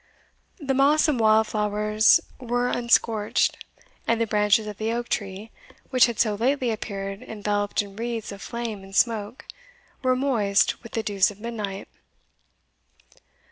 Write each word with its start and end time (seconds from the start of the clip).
The 0.57 0.73
moss 0.73 1.07
and 1.07 1.19
wild 1.19 1.45
flowers 1.45 2.19
were 2.39 2.69
unscorched, 2.69 3.63
and 4.07 4.19
the 4.19 4.25
branches 4.25 4.65
of 4.65 4.77
the 4.79 4.91
oak 4.91 5.09
tree, 5.09 5.51
which 5.91 6.07
had 6.07 6.17
so 6.19 6.33
lately 6.33 6.71
appeared 6.71 7.21
enveloped 7.21 7.83
in 7.83 7.95
wreaths 7.95 8.31
of 8.31 8.41
flame 8.41 8.83
and 8.83 8.95
smoke, 8.95 9.45
were 10.01 10.15
moist 10.15 10.81
with 10.81 10.93
the 10.93 11.03
dews 11.03 11.29
of 11.29 11.39
midnight. 11.39 11.87